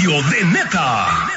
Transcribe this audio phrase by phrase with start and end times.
[0.00, 1.30] radio de neta.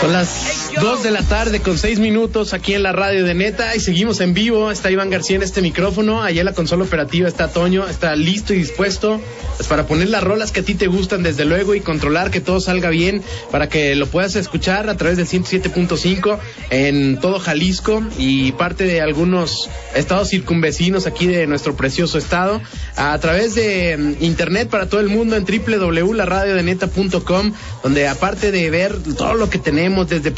[0.00, 3.74] Son las 2 de la tarde con 6 minutos aquí en la radio de Neta
[3.76, 4.70] y seguimos en vivo.
[4.70, 6.22] Está Iván García en este micrófono.
[6.22, 7.86] Allá en la consola operativa está Toño.
[7.86, 9.20] Está listo y dispuesto
[9.56, 12.40] pues, para poner las rolas que a ti te gustan desde luego y controlar que
[12.40, 16.38] todo salga bien para que lo puedas escuchar a través del 107.5
[16.70, 22.60] en todo Jalisco y parte de algunos estados circunvecinos aquí de nuestro precioso estado
[22.96, 27.52] a través de mm, internet para todo el mundo en www.laradiodeneta.com
[27.82, 30.30] donde aparte de ver todo lo que tenemos desde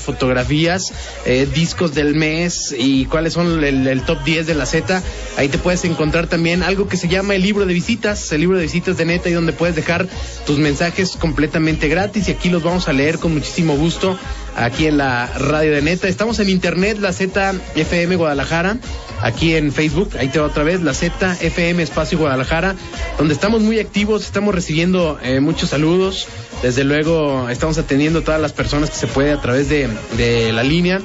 [0.00, 0.92] fotografías,
[1.24, 5.02] eh, discos del mes y cuáles son el, el top 10 de la Z,
[5.36, 8.56] ahí te puedes encontrar también algo que se llama el libro de visitas, el libro
[8.56, 10.06] de visitas de Neta y donde puedes dejar
[10.46, 14.18] tus mensajes completamente gratis y aquí los vamos a leer con muchísimo gusto
[14.56, 16.08] aquí en la radio de Neta.
[16.08, 18.78] Estamos en internet, la ZFM Guadalajara,
[19.22, 22.74] aquí en Facebook, ahí te va otra vez, la ZFM Espacio Guadalajara,
[23.18, 26.28] donde estamos muy activos, estamos recibiendo eh, muchos saludos,
[26.62, 30.52] desde luego estamos atendiendo a todas las personas que se puede a través de, de
[30.52, 31.00] la línea,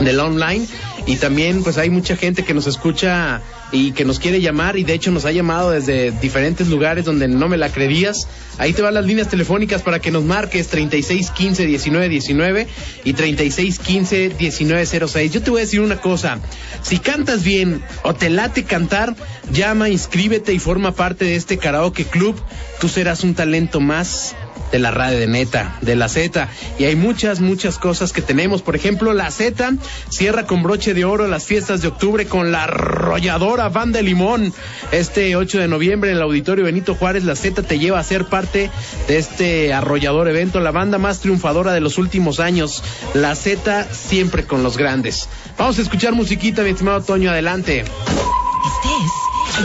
[0.00, 0.66] del online.
[1.06, 4.84] Y también pues hay mucha gente que nos escucha y que nos quiere llamar y
[4.84, 8.26] de hecho nos ha llamado desde diferentes lugares donde no me la creías.
[8.56, 12.66] Ahí te van las líneas telefónicas para que nos marques 3615 1919
[13.04, 15.32] y 3615 1906.
[15.32, 16.38] Yo te voy a decir una cosa,
[16.82, 19.14] si cantas bien o te late cantar,
[19.52, 22.40] llama, inscríbete y forma parte de este karaoke club.
[22.80, 24.34] Tú serás un talento más
[24.72, 26.48] de la radio de neta, de la Z.
[26.78, 28.62] Y hay muchas, muchas cosas que tenemos.
[28.62, 29.74] Por ejemplo, la Z
[30.08, 34.52] cierra con broche de oro las fiestas de octubre con la arrolladora Banda Limón.
[34.92, 38.26] Este 8 de noviembre en el Auditorio Benito Juárez, la Z te lleva a ser
[38.26, 38.70] parte
[39.06, 42.82] de este arrollador evento, la banda más triunfadora de los últimos años.
[43.14, 45.28] La Z siempre con los grandes.
[45.56, 47.80] Vamos a escuchar musiquita, mi estimado Toño, adelante.
[47.80, 48.88] Este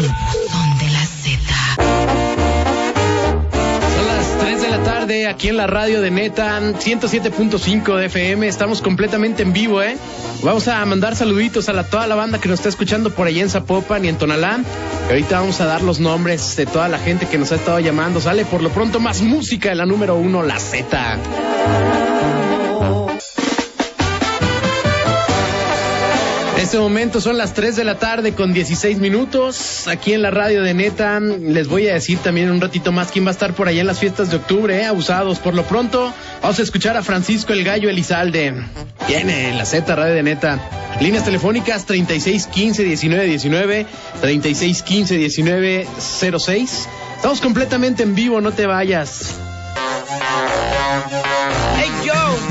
[0.07, 0.72] es
[5.03, 8.47] tarde aquí en la radio de Neta 107.5 de FM.
[8.47, 9.97] Estamos completamente en vivo, ¿eh?
[10.43, 13.49] Vamos a mandar saluditos a toda la banda que nos está escuchando por allá en
[13.49, 14.61] Zapopan y en Tonalá.
[15.09, 17.81] Y ahorita vamos a dar los nombres de toda la gente que nos ha estado
[17.81, 18.21] llamando.
[18.21, 21.19] Sale por lo pronto más música de la número uno, la Z.
[26.73, 29.87] este momento son las 3 de la tarde con 16 minutos.
[29.87, 33.25] Aquí en la radio de Neta les voy a decir también un ratito más quién
[33.25, 34.85] va a estar por allá en las fiestas de octubre, ¿eh?
[34.85, 35.37] abusados.
[35.37, 38.55] Por lo pronto, vamos a escuchar a Francisco el Gallo Elizalde.
[39.07, 40.59] Viene la Z Radio de Neta.
[40.99, 43.85] Líneas telefónicas 3615 1919,
[44.21, 46.89] 3615 1906.
[47.17, 49.35] Estamos completamente en vivo, no te vayas.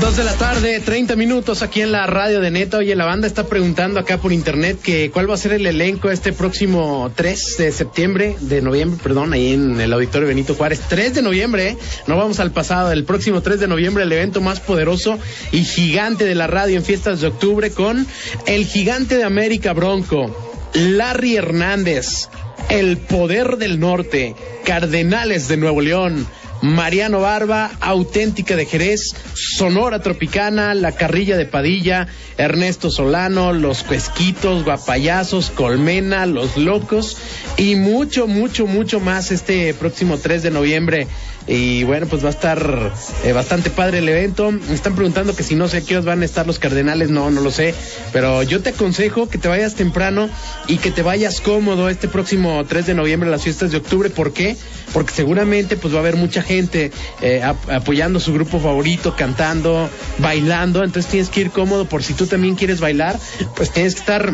[0.03, 2.79] Dos de la tarde, 30 minutos aquí en la radio de Neta.
[2.79, 6.09] Oye, la banda está preguntando acá por internet que cuál va a ser el elenco
[6.09, 10.81] este próximo 3 de septiembre, de noviembre, perdón, ahí en el Auditorio Benito Juárez.
[10.89, 11.77] 3 de noviembre, ¿eh?
[12.05, 15.17] no vamos al pasado, el próximo 3 de noviembre, el evento más poderoso
[15.53, 18.05] y gigante de la radio en fiestas de octubre con
[18.45, 20.35] el gigante de América Bronco,
[20.73, 22.27] Larry Hernández,
[22.67, 24.35] el poder del norte,
[24.65, 26.27] Cardenales de Nuevo León.
[26.63, 32.07] Mariano Barba, Auténtica de Jerez, Sonora Tropicana, La Carrilla de Padilla,
[32.37, 37.17] Ernesto Solano, Los Cuesquitos, Guapayazos, Colmena, Los Locos
[37.57, 41.07] y mucho, mucho, mucho más este próximo 3 de noviembre.
[41.45, 42.93] Y bueno, pues va a estar
[43.25, 44.51] eh, bastante padre el evento.
[44.51, 47.09] Me están preguntando que si no sé qué os van a estar los cardenales.
[47.09, 47.75] No, no lo sé.
[48.13, 50.29] Pero yo te aconsejo que te vayas temprano
[50.67, 54.09] y que te vayas cómodo este próximo 3 de noviembre a las fiestas de octubre.
[54.09, 54.55] ¿Por qué?
[54.93, 59.15] Porque seguramente pues va a haber mucha gente eh, ap- apoyando a su grupo favorito,
[59.17, 59.89] cantando,
[60.19, 60.83] bailando.
[60.83, 63.19] Entonces tienes que ir cómodo por si tú también quieres bailar.
[63.55, 64.33] Pues tienes que estar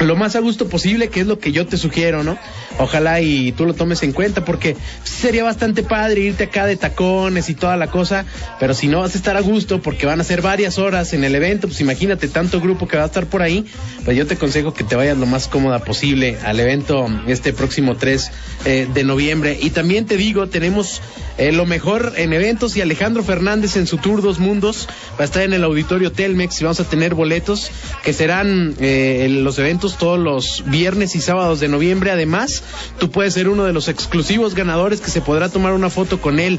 [0.00, 2.38] lo más a gusto posible, que es lo que yo te sugiero, ¿no?
[2.78, 7.48] Ojalá y tú lo tomes en cuenta, porque sería bastante padre irte acá de tacones
[7.48, 8.24] y toda la cosa,
[8.58, 11.24] pero si no vas a estar a gusto, porque van a ser varias horas en
[11.24, 13.64] el evento, pues imagínate tanto grupo que va a estar por ahí,
[14.04, 17.96] pues yo te aconsejo que te vayas lo más cómoda posible al evento este próximo
[17.96, 18.30] 3
[18.64, 19.58] eh, de noviembre.
[19.60, 21.00] Y también te digo, tenemos
[21.36, 24.88] eh, lo mejor en eventos y Alejandro Fernández en su Tour Dos Mundos
[25.18, 27.70] va a estar en el auditorio Telmex y vamos a tener boletos
[28.04, 32.10] que serán eh, los eventos todos los viernes y sábados de noviembre.
[32.10, 32.62] Además,
[32.98, 36.40] tú puedes ser uno de los exclusivos ganadores que se podrá tomar una foto con
[36.40, 36.58] él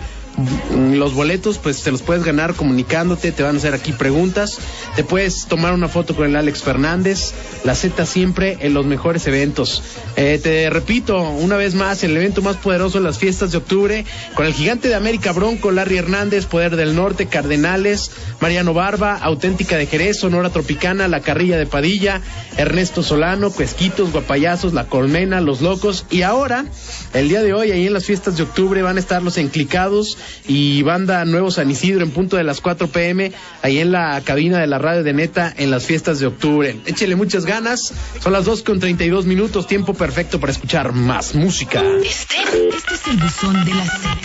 [0.75, 4.57] Los boletos, pues te los puedes ganar comunicándote, te van a hacer aquí preguntas,
[4.95, 7.33] te puedes tomar una foto con el Alex Fernández,
[7.63, 9.81] la Z siempre en los mejores eventos.
[10.17, 14.05] Eh, te repito, una vez más, el evento más poderoso en las fiestas de octubre,
[14.33, 18.11] con el gigante de América Bronco, Larry Hernández, Poder del Norte, Cardenales,
[18.41, 22.21] Mariano Barba, Auténtica de Jerez, Sonora Tropicana, La Carrilla de Padilla,
[22.57, 26.65] Ernesto Solano, Cuesquitos, Guapayazos, La Colmena, Los Locos, y ahora,
[27.13, 30.17] el día de hoy, ahí en las fiestas de octubre, van a estar los enclicados
[30.47, 33.31] y banda Nuevo San Isidro en punto de las 4 pm,
[33.61, 36.77] ahí en la cabina de la radio de Neta en las fiestas de octubre.
[36.85, 41.83] Échele muchas ganas, son las 2 con 32 minutos, tiempo perfecto para escuchar más música.
[42.03, 42.35] Este,
[42.75, 44.19] este es el buzón de la Z.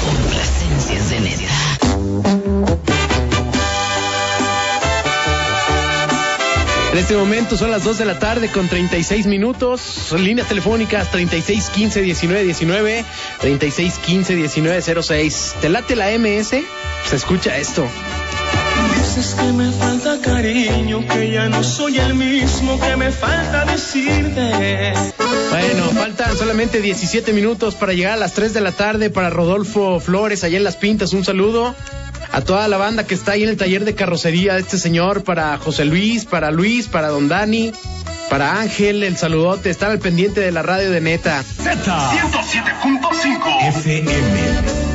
[0.00, 1.67] Complacencias de Neta.
[6.92, 10.12] En este momento son las 2 de la tarde con 36 minutos.
[10.18, 13.04] Líneas telefónicas 36 15 19 19,
[13.40, 15.54] 36 15 19 06.
[15.60, 16.54] ¿Te late la MS?
[17.08, 17.86] Se escucha esto.
[18.96, 24.92] Dices que me falta cariño, que ya no soy el mismo, que me falta decirte.
[25.50, 30.00] Bueno, faltan solamente 17 minutos para llegar a las 3 de la tarde para Rodolfo
[30.00, 31.12] Flores allá en Las Pintas.
[31.12, 31.74] Un saludo
[32.32, 35.24] a toda la banda que está ahí en el taller de carrocería de este señor,
[35.24, 37.72] para José Luis, para Luis, para Don Dani,
[38.28, 41.42] para Ángel, el saludote, estar al pendiente de la radio de neta.
[41.42, 44.87] Z 107.5 FM.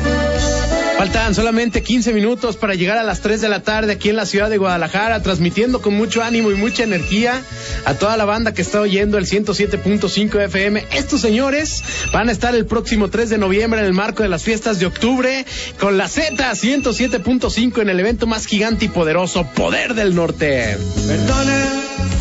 [1.04, 4.24] Faltan solamente 15 minutos para llegar a las 3 de la tarde aquí en la
[4.24, 7.42] ciudad de Guadalajara, transmitiendo con mucho ánimo y mucha energía
[7.84, 10.82] a toda la banda que está oyendo el 107.5 FM.
[10.92, 14.44] Estos señores van a estar el próximo 3 de noviembre en el marco de las
[14.44, 15.44] fiestas de octubre
[15.78, 20.78] con la Z 107.5 en el evento más gigante y poderoso, Poder del Norte.
[21.06, 21.66] Perdona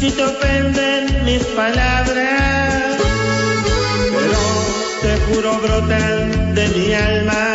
[0.02, 2.98] si te ofenden mis palabras,
[4.12, 4.40] pero
[5.02, 7.53] te juro brotan de mi alma.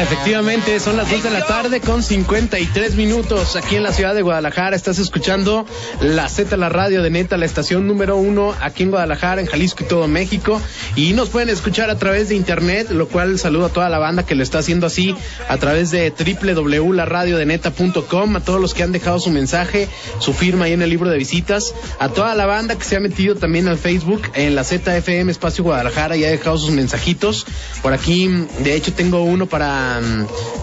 [0.00, 4.22] Efectivamente, son las 2 de la tarde con 53 minutos aquí en la ciudad de
[4.22, 4.76] Guadalajara.
[4.76, 5.66] Estás escuchando
[6.00, 9.82] la Z, la radio de Neta, la estación número uno aquí en Guadalajara, en Jalisco
[9.82, 10.62] y todo México.
[10.94, 14.24] Y nos pueden escuchar a través de internet, lo cual saludo a toda la banda
[14.24, 15.16] que lo está haciendo así
[15.48, 19.88] a través de www.laradiodeneta.com, a todos los que han dejado su mensaje,
[20.20, 23.00] su firma ahí en el libro de visitas, a toda la banda que se ha
[23.00, 27.46] metido también al Facebook en la ZFM Espacio Guadalajara y ha dejado sus mensajitos.
[27.82, 28.28] Por aquí,
[28.60, 29.87] de hecho, tengo uno para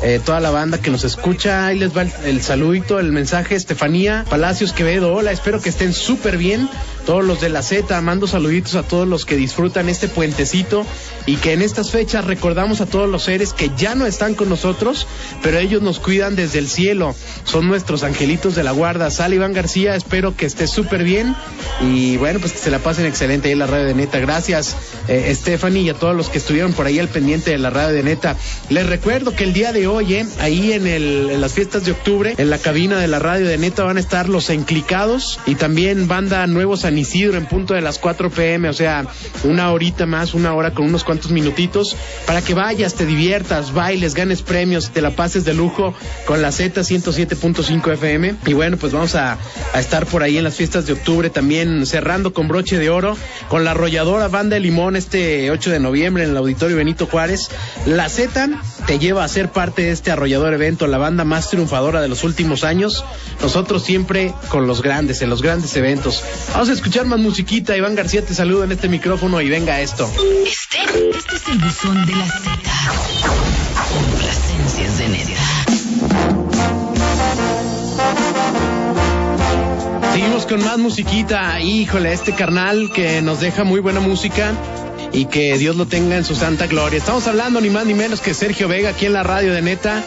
[0.03, 1.67] eh, toda la banda que nos escucha.
[1.67, 3.55] Ahí les va el, saludito, el mensaje.
[3.55, 6.69] Estefanía Palacios Quevedo, hola, espero que estén súper bien.
[7.05, 10.85] Todos los de la Z, mando saluditos a todos los que disfrutan este puentecito
[11.27, 14.49] y que en estas fechas recordamos a todos los seres que ya no están con
[14.49, 15.05] nosotros,
[15.43, 17.15] pero ellos nos cuidan desde el cielo.
[17.43, 19.11] Son nuestros angelitos de la guarda.
[19.11, 21.35] Sal Iván García, espero que esté súper bien
[21.81, 24.19] y bueno, pues que se la pasen excelente ahí en la radio de Neta.
[24.19, 24.75] Gracias,
[25.07, 27.93] eh, Stephanie, y a todos los que estuvieron por ahí al pendiente de la radio
[27.93, 28.35] de Neta.
[28.69, 32.35] Les recuerdo que el día de hoy, eh, ahí en, el, las fiestas de octubre,
[32.37, 36.09] en la cabina de la radio de Neta van a estar los enclicados y también
[36.09, 39.07] banda Nuevo San Isidro en punto de las 4 pm, o sea,
[39.45, 41.95] una horita más, una hora con unos cuantos minutitos,
[42.27, 45.93] para que vayas, te diviertas, bailes, ganes premios, te la pases de lujo
[46.25, 48.35] con la Z 107.5 FM.
[48.45, 49.37] Y bueno, pues vamos a,
[49.73, 53.15] a estar por ahí en las fiestas de octubre también cerrando con broche de oro,
[53.47, 57.49] con la arrolladora Banda de Limón este 8 de noviembre en el Auditorio Benito Juárez.
[57.85, 58.49] La Z
[58.85, 62.23] te lleva a ser parte de este arrollador evento, la banda más triunfadora de los
[62.23, 63.03] últimos años.
[63.41, 66.23] Nosotros siempre con los grandes, en los grandes eventos.
[66.53, 67.75] Vamos a escuchar más musiquita.
[67.75, 70.09] Iván García te saluda en este micrófono y venga esto.
[70.45, 70.77] Este,
[71.17, 72.49] este es el buzón de la Z.
[73.93, 75.41] Complacencias de Neta.
[80.13, 81.59] Seguimos con más musiquita.
[81.59, 84.53] Híjole, este carnal que nos deja muy buena música
[85.15, 86.97] y que Dios lo tenga en su santa gloria.
[86.97, 90.03] Estamos hablando ni más ni menos que Sergio Vega aquí en la radio de Neta.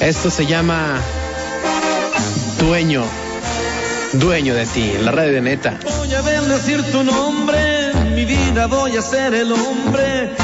[0.00, 1.00] Esto se llama
[2.58, 3.04] Dueño.
[4.14, 5.78] Dueño de ti, en la radio de Neta.
[5.84, 10.41] Voy a bendecir tu nombre, mi vida voy a ser el hombre.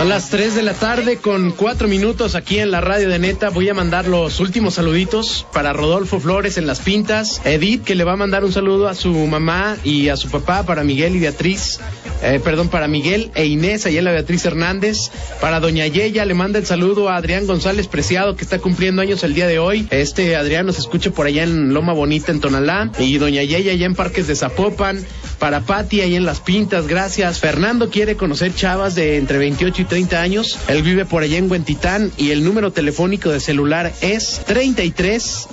[0.00, 3.50] Son las 3 de la tarde con 4 minutos aquí en la radio de Neta.
[3.50, 7.42] Voy a mandar los últimos saluditos para Rodolfo Flores en Las Pintas.
[7.44, 10.62] Edith que le va a mandar un saludo a su mamá y a su papá,
[10.62, 11.80] para Miguel y Beatriz.
[12.22, 15.10] Eh, perdón, para Miguel e Inés, allá la Beatriz Hernández.
[15.40, 19.24] Para Doña Yeya le manda el saludo a Adrián González Preciado que está cumpliendo años
[19.24, 19.86] el día de hoy.
[19.90, 22.90] Este Adrián nos escucha por allá en Loma Bonita, en Tonalá.
[22.98, 25.04] Y Doña Yeya allá en Parques de Zapopan.
[25.38, 27.40] Para Patti ahí en Las Pintas, gracias.
[27.40, 30.58] Fernando quiere conocer chavas de entre 28 y 30 años.
[30.68, 35.48] Él vive por allá en Huentitán y el número telefónico de celular es 33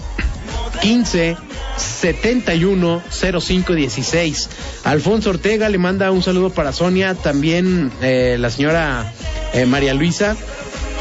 [0.81, 1.37] 15
[1.77, 3.03] 71
[3.39, 4.49] 05 16.
[4.83, 9.13] Alfonso Ortega le manda un saludo para Sonia, también eh, la señora
[9.53, 10.35] eh, María Luisa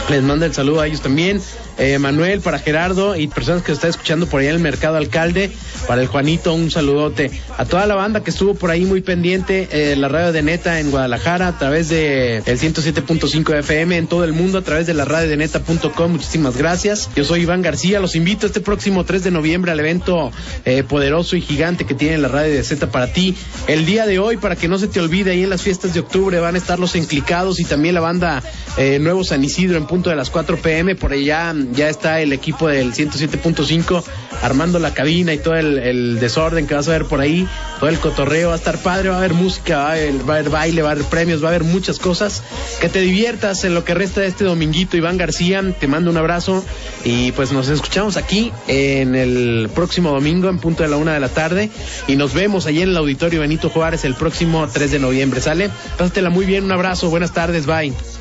[0.08, 1.40] les manda el saludo a ellos también
[1.78, 5.50] eh, Manuel, para Gerardo y personas que están escuchando por allá en el mercado alcalde,
[5.86, 7.30] para el Juanito, un saludote.
[7.56, 10.80] A toda la banda que estuvo por ahí muy pendiente, eh, la radio de Neta
[10.80, 14.94] en Guadalajara, a través de el 107.5 FM, en todo el mundo, a través de
[14.94, 16.12] la radio de neta.com.
[16.12, 17.10] Muchísimas gracias.
[17.14, 20.32] Yo soy Iván García, los invito este próximo 3 de noviembre al evento
[20.64, 23.34] eh, poderoso y gigante que tiene la radio de Z para ti.
[23.66, 26.00] El día de hoy, para que no se te olvide, ahí en las fiestas de
[26.00, 28.42] octubre van a estar los enclicados y también la banda
[28.76, 30.94] eh, Nuevo San Isidro en punto de las 4 pm.
[30.94, 34.02] Por allá ya está el equipo del 107.5
[34.42, 37.46] armando la cabina y todo el, desorden que vas a ver por ahí,
[37.78, 40.82] todo el cotorreo, va a estar padre, va a haber música, va a haber, baile,
[40.82, 42.42] va a haber premios, va a haber muchas cosas.
[42.80, 46.16] Que te diviertas en lo que resta de este dominguito, Iván García, te mando un
[46.16, 46.64] abrazo
[47.04, 51.20] y pues nos escuchamos aquí en el próximo domingo en punto de la una de
[51.20, 51.70] la tarde
[52.06, 55.70] y nos vemos allí en el auditorio Benito Juárez el próximo 3 de noviembre, ¿sale?
[55.98, 58.15] Pásatela muy bien, un abrazo, buenas tardes, bye.